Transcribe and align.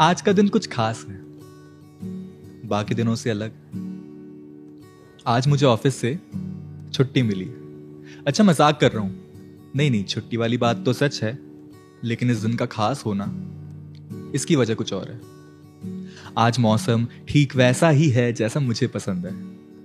आज 0.00 0.20
का 0.20 0.32
दिन 0.32 0.48
कुछ 0.48 0.66
खास 0.66 1.04
है। 1.08 1.14
बाकी 2.68 2.94
दिनों 2.94 3.14
से 3.14 3.30
अलग। 3.30 3.52
आज 5.26 5.48
मुझे 5.48 5.66
ऑफ़िस 5.66 5.96
से 5.96 6.14
छुट्टी 6.94 7.22
मिली। 7.22 7.44
अच्छा 8.26 8.44
मज़ाक 8.44 8.78
कर 8.80 8.92
रहा 8.92 9.02
हूँ। 9.02 9.72
नहीं 9.76 9.90
नहीं, 9.90 10.04
छुट्टी 10.04 10.36
वाली 10.36 10.56
बात 10.56 10.84
तो 10.84 10.92
सच 10.92 11.22
है, 11.22 11.38
लेकिन 12.04 12.30
इस 12.30 12.38
दिन 12.38 12.54
का 12.54 12.66
खास 12.66 13.04
होना, 13.06 13.26
इसकी 14.34 14.56
वजह 14.56 14.74
कुछ 14.74 14.92
और 14.92 15.10
है। 15.10 15.20
आज 16.38 16.58
मौसम 16.58 17.06
ठीक 17.28 17.56
वैसा 17.56 17.90
ही 17.90 18.08
है 18.10 18.32
जैसा 18.32 18.60
मुझे 18.60 18.86
पसंद 18.86 19.26
है। 19.26 19.36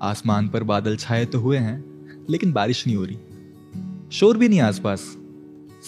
आसमान 0.01 0.49
पर 0.49 0.63
बादल 0.63 0.97
छाए 0.97 1.25
तो 1.25 1.39
हुए 1.39 1.57
हैं, 1.57 1.83
लेकिन 2.29 2.53
बारिश 2.53 2.87
नहीं 2.87 2.97
हो 2.97 3.05
रही। 3.05 4.09
शोर 4.11 4.37
भी 4.37 4.49
नहीं 4.49 4.61
आसपास। 4.61 5.15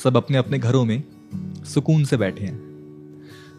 सब 0.03 0.17
अपने 0.17 0.38
अपने 0.38 0.59
घरों 0.59 0.85
में 0.85 1.03
सुकून 1.66 2.05
से 2.05 2.17
बैठे 2.17 2.45
हैं। 2.45 2.74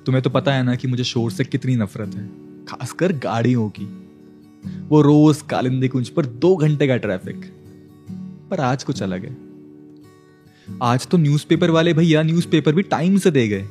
तुम्हें 0.06 0.22
तो 0.22 0.30
पता 0.30 0.52
है 0.54 0.62
ना 0.62 0.74
कि 0.74 0.88
मुझे 0.88 1.04
शोर 1.04 1.30
से 1.30 1.44
कितनी 1.44 1.76
नफरत 1.76 2.14
है। 2.14 2.26
खासकर 2.64 3.12
गाड़ियों 3.12 3.68
की। 3.68 3.84
वो 4.88 5.00
रोज 5.02 5.42
कालिंदी 5.42 5.88
कुंज 5.88 6.08
पर 6.08 6.26
दो 6.26 6.56
घंटे 6.56 6.86
का 6.88 6.96
ट्रैफ़िक 6.96 7.44
पर 8.50 8.60
आज 8.60 8.84
कुछ 8.84 9.02
अलग 9.02 9.24
है। 9.24 9.36
आज 10.82 11.06
तो 11.06 11.18
न्यूज़पेपर 11.18 11.70
वाले 11.70 11.92
भैया 11.94 12.22
न्यूज़पेपर 12.22 12.74
भी 12.74 12.82
टाइम 12.82 13.18
से 13.18 13.30
दे 13.30 13.48
गए। 13.48 13.68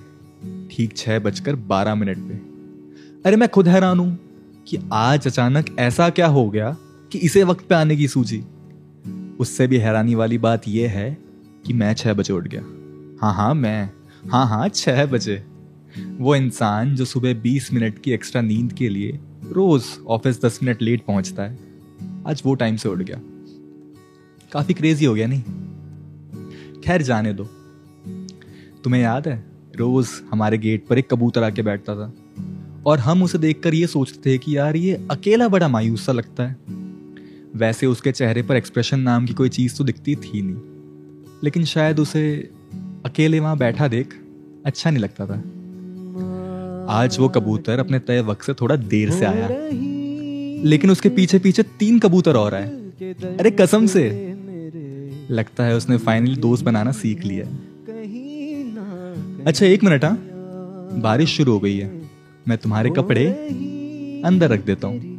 ठीक 0.71 0.97
छह 0.97 1.19
बजकर 1.19 1.55
बारह 1.55 1.95
मिनट 1.95 2.17
पे। 2.17 2.33
अरे 3.25 3.35
मैं 3.35 3.49
खुद 3.49 3.67
हैरान 3.67 3.99
हूँ 3.99 4.19
कि 4.67 4.79
आज 4.93 5.27
अचानक 5.27 5.75
ऐसा 5.79 6.09
क्या 6.09 6.27
हो 6.27 6.49
गया 6.49 6.77
कि 7.11 7.17
इसे 7.17 7.43
वक्त 7.43 7.67
पे 7.67 7.75
आने 7.75 7.95
की 7.95 8.07
सूझी। 8.07 8.43
उससे 9.39 9.67
भी 9.67 9.77
हैरानी 9.77 10.15
वाली 10.15 10.37
बात 10.37 10.67
यह 10.67 10.91
है 10.91 11.17
कि 11.65 11.73
मैं 11.73 11.93
छह 11.93 12.13
बजे 12.13 12.33
उठ 12.33 12.47
गया। 12.47 12.61
हाँ 13.21 13.33
हाँ 13.33 13.53
मैं। 13.53 13.89
हाँ 14.31 14.47
हाँ 14.47 14.69
छह 14.69 15.05
बजे। 15.05 15.54
वो 15.97 16.35
इंसान 16.35 16.95
जो 16.95 17.05
सुबह 17.05 17.33
बीस 17.33 17.73
मिनट 17.73 17.99
की 17.99 18.11
एक्स्ट्रा 18.11 18.41
नींद 18.41 18.73
के 18.73 18.89
लिए 18.89 19.19
रोज 19.45 19.85
ऑफ़िस 20.07 20.41
दस 20.41 20.59
मिनट 20.63 20.81
लेट 20.81 21.05
पहुँचता 21.05 21.43
है, 21.43 21.57
आज 22.27 22.41
वो 22.45 22.55
टाइम 22.55 22.75
से 22.75 22.89
उठ 22.89 22.99
गया। 22.99 23.19
काफ़ी 24.51 24.73
क्रेजी 24.73 25.05
हो 25.05 25.13
गया, 25.13 25.27
नहीं? 25.27 25.41
खैर, 26.81 27.01
जाने 27.01 27.33
दो। 27.33 27.43
तुम्हें 28.83 29.01
याद 29.01 29.27
है, 29.27 29.43
रोज 29.75 30.09
हमारे 30.31 30.57
गेट 30.57 30.85
पर 30.87 30.97
एक 30.97 31.09
कबूतर 31.11 31.43
आके 31.43 31.61
बैठता 31.61 31.95
था 31.95 32.13
और 32.85 32.99
हम 32.99 33.23
उसे 33.23 33.37
देखकर 33.37 33.73
ये 33.73 33.87
सोचते 33.87 34.29
थे 34.29 34.37
कि 34.37 34.57
यार, 34.57 34.75
ये 34.75 35.07
अकेला 35.11 35.47
बड़ा 35.47 35.67
मायूस 35.67 36.05
सा 36.05 36.11
लगता 36.11 36.43
है। 36.43 36.55
वैसे 37.55 37.85
उसके 37.85 38.11
चेहरे 38.11 38.41
पर 38.43 38.55
एक्सप्रेशन 38.55 38.99
नाम 38.99 39.25
की 39.25 39.33
कोई 39.33 39.49
चीज़ 39.49 39.75
तो 39.77 39.83
दिखती 39.83 40.15
थी 40.15 40.41
नहीं, 40.41 40.55
लेकिन 41.43 41.65
शायद 41.65 41.99
उसे 41.99 42.23
अकेले 43.05 43.39
वहाँ 43.39 43.57
बैठा 43.57 43.87
देख 43.87 44.13
अच्छा 44.65 44.89
नहीं 44.89 45.03
लगता 45.03 45.25
था। 45.25 45.41
आज 46.89 47.19
वो 47.19 47.29
कबूतर 47.29 47.79
अपने 47.79 47.99
तय 47.99 48.21
वक्त 48.21 48.45
से 48.45 48.53
थोड़ा 48.53 48.75
देर 48.75 49.11
से 49.11 49.25
आया। 49.25 49.49
लेकिन 50.63 50.91
उसके 50.91 51.09
पीछे 51.09 51.39
पीछे 51.39 51.63
तीन 51.63 51.99
कबूतर 51.99 52.35
और 52.35 52.55
आए। 52.55 52.67
अरे, 53.39 53.51
कसम 53.51 53.85
से। 53.85 54.35
लगता 55.31 55.63
है 55.63 55.75
उसने 55.75 55.97
फाइनली 55.97 56.35
दोस्त 56.35 56.65
बनाना 56.65 56.91
सीख 56.91 57.25
लिया। 57.25 57.45
अच्छा 59.47 59.65
एक 59.65 59.83
मिनट 59.83 60.05
हाँ। 60.05 60.29
बारिश 60.93 61.29
शुरू 61.29 61.51
हो 61.51 61.59
गई 61.59 61.77
है। 61.77 62.01
मैं 62.47 62.57
तुम्हारे 62.57 62.89
कपड़े 62.89 63.27
अंदर 64.25 64.49
रख 64.49 64.65
देता 64.65 64.87
हूँ। 64.87 65.15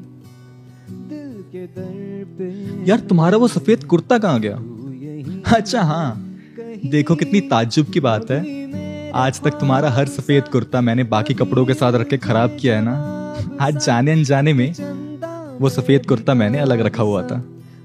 यार, 2.86 3.00
तुम्हारा 3.00 3.36
वो 3.36 3.48
सफ़ेद 3.48 3.84
कुर्ता 3.84 4.18
कहाँ 4.18 4.40
गया? 4.40 4.62
अच्छा 5.56 5.82
हाँ। 5.82 6.36
देखो 6.86 7.16
कितनी 7.16 7.40
ताज्जुब 7.40 7.86
की 7.86 8.00
बात 8.00 8.30
है। 8.30 8.66
आज 9.16 9.40
तक 9.40 9.50
तुम्हारा 9.50 9.90
हर 9.90 10.08
सफ़ेद 10.08 10.44
कुर्ता 10.44 10.80
मैंने 10.80 11.04
बाकी 11.04 11.34
कपड़ों 11.34 11.66
के 11.66 11.74
साथ 11.74 11.92
रख 11.92 12.08
के 12.08 12.18
खराब 12.18 12.56
किया 12.60 12.76
है 12.76 12.82
ना? 12.84 12.94
आज 13.60 13.86
जाने 13.86 14.12
अनजाने 14.12 14.52
में 14.52 14.72
वो 15.58 15.68
सफ़ेद 15.68 16.06
कुर्ता 16.06 16.34
मैंने 16.34 16.58
अलग 16.58 16.80
रखा 16.80 17.02
हुआ 17.02 17.22
था। 17.22 17.44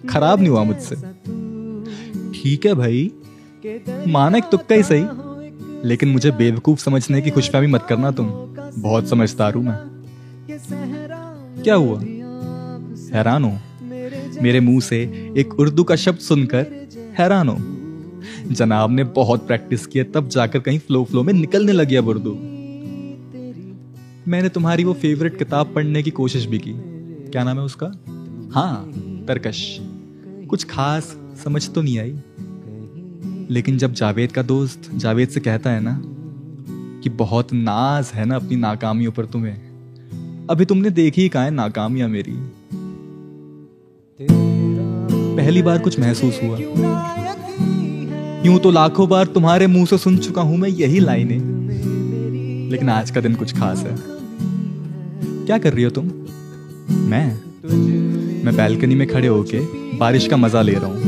खराब 0.10 0.40
नहीं 0.40 0.50
हुआ 0.50 0.64
मुझसे। 0.64 0.96
ठीक 2.34 2.66
है 2.66 2.74
भाई। 2.74 3.12
माना 4.08 4.38
एक 4.38 4.44
तुक्का 4.44 4.76
ही 4.76 4.84
सही। 4.84 5.06
लेकिन 5.88 6.10
मुझे 6.10 6.32
बेवकूफ़ 6.32 6.80
समझने 6.80 7.22
की 7.22 7.30
खुशफहमी 7.30 7.68
मत 7.68 7.86
करना 7.90 8.12
तुम। 8.12 8.28
बहुत 8.78 9.08
समझदार 9.08 9.54
हूँ 9.54 9.64
मैं। 9.64 9.78
क्या 11.64 11.76
हुआ? 11.76 12.00
हैरान 13.18 13.44
हो। 13.44 13.58
मेरे 14.42 14.60
मुँह 14.60 14.82
से 14.82 15.02
एक 15.38 15.60
उर्दू 15.60 15.84
का 15.84 15.96
शब्द 15.96 16.20
सुनकर 16.20 16.68
हैरान 17.18 17.50
हो। 17.50 17.81
जनाब 18.52 18.92
ने 18.92 19.04
बहुत 19.04 19.48
प्रैक्टिस 19.48 19.86
किया, 19.86 20.04
तब 20.14 20.28
जाकर 20.28 20.60
कहीं 20.60 20.80
फ्लो 20.80 21.04
फ्लो 21.04 21.24
में 21.24 21.34
निकलने 21.34 21.72
लगी 21.72 21.96
अब 21.96 22.08
उर्दू 22.08 22.32
मैंने 24.28 24.50
तुम्हारी 24.50 24.84
वो 24.84 24.94
फेवरेट 24.94 25.38
किताब 25.38 25.74
पढ़ने 25.76 26.04
की 26.04 26.12
कोशिश 26.12 26.46
भी 26.46 26.60
की। 26.60 26.74
क्या 27.30 27.44
नाम 27.44 27.58
है 27.58 27.64
उसका? 27.64 27.88
हाँ 28.54 28.92
तरकश। 29.28 29.78
कुछ 30.50 30.64
खास 30.64 31.16
समझ 31.44 31.70
तो 31.70 31.82
नहीं 31.82 32.00
आई। 32.00 32.20
लेकिन 33.50 33.78
जब 33.78 33.94
जावेद 33.94 34.32
का 34.32 34.42
दोस्त 34.42 34.90
जावेद 34.96 35.30
से 35.30 35.40
कहता 35.40 35.70
है 35.70 35.80
ना 35.84 36.02
कि 37.04 37.10
बहुत 37.10 37.54
नाज 37.54 38.12
है 38.14 38.26
ना 38.26 38.36
अपनी 38.36 38.56
नाकामियों 38.56 39.12
पर 39.12 39.26
तुम्हें, 39.26 39.56
अभी 40.50 40.66
तुमने 40.66 40.90
देखी 40.90 41.30
कहा 41.30 41.44
है 41.44 41.52
नाकामियाँ 41.52 42.10
मेरी? 42.10 42.36
पहली 45.36 45.62
बार 45.62 45.80
कुछ 45.80 46.00
महसूस 46.00 46.40
हुआ। 46.44 46.58
यूँ 48.46 48.60
तो 48.60 48.70
लाखों 48.72 49.08
बार 49.10 49.26
तुम्हारे 49.26 49.66
मुँह 49.68 49.86
से 49.86 49.98
सुन 49.98 50.18
चुका 50.18 50.42
हूँ 50.42 50.58
मैं 50.58 50.70
यही 50.70 51.00
लाइनें। 51.00 52.70
लेकिन 52.72 52.90
आज 52.90 53.12
का 53.12 53.22
दिन 53.22 53.36
कुछ 53.36 53.54
खास 53.54 53.80
है। 53.80 53.96
क्या 55.46 55.58
कर 55.58 55.74
रही 55.74 55.84
हो 55.84 55.90
तुम? 55.90 56.06
मैं? 57.10 57.28
मैं 58.46 58.56
बैल्कनी 58.56 58.96
में 58.96 59.08
खड़े 59.08 59.28
होके 59.28 59.60
बारिश 59.98 60.28
का 60.28 60.38
मज़ा 60.38 60.62
ले 60.62 60.74
रहा 60.74 60.86
हूँ। 60.86 61.02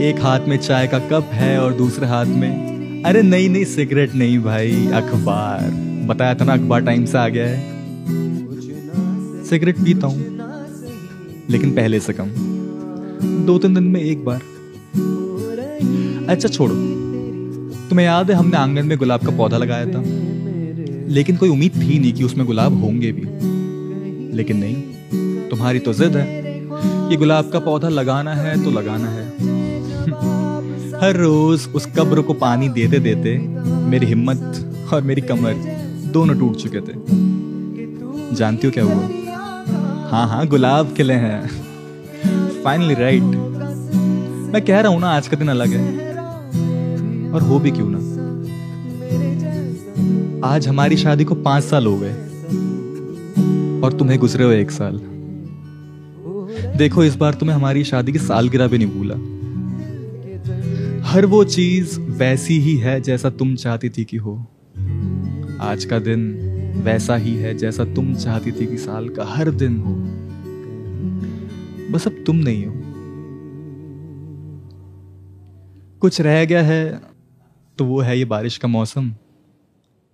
एक 0.00 0.20
हाथ 0.20 0.48
में 0.48 0.56
चाय 0.56 0.86
का 0.86 0.98
कप 1.08 1.30
है 1.32 1.58
और 1.60 1.74
दूसरे 1.74 2.06
हाथ 2.06 2.26
में, 2.26 3.02
अरे 3.04 3.22
नहीं 3.22 3.48
नहीं 3.48 3.64
सिगरेट 3.66 4.14
नहीं 4.14 4.38
भाई, 4.38 4.86
अखबार। 4.94 5.70
बताया 6.08 6.34
था 6.34 6.44
ना 6.44 6.52
अखबार 6.52 6.80
टाइम 6.80 7.04
से 7.04 7.18
आ 7.18 7.28
गया 7.28 7.46
है। 7.46 7.58
सिगरेट 9.44 9.84
पीता 9.84 10.06
हूँ, 10.06 10.20
लेकिन 11.50 11.74
पहले 11.76 12.00
से 12.00 12.12
कम। 12.12 12.30
दो 13.46 13.58
तीन 13.58 13.74
दिन 13.74 13.84
में 13.84 14.00
एक 14.00 14.24
बार। 14.24 14.55
अच्छा 16.28 16.48
छोड़ो। 16.48 16.74
तुम्हें 17.88 18.06
याद 18.06 18.30
है, 18.30 18.36
हमने 18.36 18.56
आँगन 18.56 18.86
में 18.86 18.98
गुलाब 18.98 19.20
का 19.20 19.36
पौधा 19.36 19.56
लगाया 19.56 19.86
था? 19.86 20.02
लेकिन 21.08 21.36
कोई 21.36 21.48
उम्मीद 21.48 21.72
थी 21.76 21.98
नहीं 21.98 22.12
कि 22.12 22.24
उसमें 22.24 22.46
गुलाब 22.46 22.80
होंगे 22.80 23.12
भी। 23.12 23.22
लेकिन 24.36 24.56
नहीं, 24.56 24.82
तुम्हारी 25.48 25.78
तो 25.78 25.92
जिद 25.92 26.16
है। 26.16 26.46
कि 27.08 27.16
गुलाब 27.16 27.50
का 27.50 27.58
पौधा 27.58 27.88
लगाना 27.88 28.34
है 28.34 28.64
तो 28.64 28.70
लगाना 28.70 29.08
है। 29.08 29.28
हर 31.00 31.16
रोज 31.16 31.68
उस 31.74 31.86
कब्र 31.86 32.22
को 32.22 32.32
पानी 32.32 32.68
देते 32.68 32.98
देते 32.98 33.38
मेरी 33.66 34.06
हिम्मत 34.06 34.70
और 34.92 35.02
मेरी 35.02 35.20
कमर 35.20 35.54
दोनों 36.12 36.38
टूट 36.38 36.56
चुके 36.56 36.80
थे। 36.80 36.94
जानती 38.34 38.66
हो 38.66 38.70
क्या 38.70 38.84
हुआ? 38.84 39.08
हाँ 40.10 40.28
हाँ 40.28 40.46
गुलाब 40.46 40.94
खिले 40.94 41.14
हैं। 41.14 41.50
फाइनली 42.64 42.94
राइट 42.94 43.22
मैं 44.52 44.64
कह 44.64 44.80
रहा 44.80 44.92
हूँ 44.92 45.00
ना, 45.00 45.08
आज 45.08 45.28
का 45.28 45.36
दिन 45.36 45.48
अलग 45.48 45.68
है। 45.68 46.05
और 47.36 47.42
हो 47.42 47.58
भी 47.58 47.70
क्यों 47.70 47.88
ना? 47.90 47.98
आज 50.48 50.68
हमारी 50.68 50.96
शादी 50.96 51.24
को 51.24 51.34
पाँच 51.34 51.64
साल 51.64 51.86
हो 51.86 51.98
गए 51.98 52.12
और 53.80 53.92
तुम्हें 53.98 54.18
गुजरे 54.18 54.44
हुए 54.44 54.60
एक 54.60 54.70
साल। 54.70 55.00
देखो, 56.78 57.04
इस 57.04 57.16
बार 57.16 57.34
तुम्हें 57.34 57.56
हमारी 57.56 57.84
शादी 57.84 58.12
की 58.12 58.18
सालगिरह 58.18 58.68
भी 58.68 58.78
नहीं 58.78 58.88
भूला। 58.88 59.14
हर 61.08 61.26
वो 61.26 61.44
चीज़ 61.44 62.00
वैसी 62.00 62.58
ही 62.58 62.76
है 62.76 63.00
जैसा 63.00 63.30
तुम 63.30 63.54
चाहती 63.54 63.88
थी 63.88 64.04
कि 64.04 64.16
हो। 64.16 64.46
आज 65.60 65.84
का 65.84 65.98
दिन 65.98 66.32
वैसा 66.84 67.16
ही 67.16 67.34
है 67.36 67.54
जैसा 67.58 67.84
तुम 67.84 68.14
चाहती 68.14 68.52
थी 68.52 68.66
कि 68.66 68.78
साल 68.78 69.08
का 69.08 69.24
हर 69.24 69.50
दिन 69.50 69.76
हो। 69.76 69.94
बस 71.92 72.06
अब 72.06 72.24
तुम 72.26 72.36
नहीं 72.36 72.66
हो। 72.66 72.72
कुछ 76.00 76.20
रह 76.20 76.44
गया 76.44 76.62
है 76.62 77.15
तो 77.78 77.84
वो 77.84 78.00
है 78.00 78.16
ये 78.18 78.24
बारिश 78.24 78.56
का 78.58 78.68
मौसम, 78.68 79.12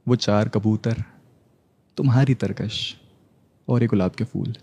वो 0.06 0.16
चार 0.16 0.48
कबूतर, 0.48 1.02
तुम्हारी 1.96 2.34
तरकश 2.34 2.78
और 3.68 3.82
ये 3.82 3.88
गुलाब 3.88 4.10
के 4.10 4.24
फूल। 4.24 4.54